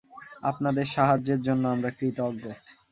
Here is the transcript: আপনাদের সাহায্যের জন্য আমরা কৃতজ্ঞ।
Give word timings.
আপনাদের 0.43 0.85
সাহায্যের 0.87 1.39
জন্য 1.41 1.63
আমরা 1.67 1.89
কৃতজ্ঞ। 1.91 2.43